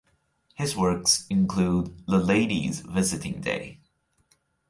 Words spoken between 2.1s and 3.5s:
Ladies Visiting